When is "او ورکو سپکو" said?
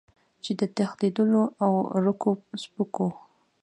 1.63-3.07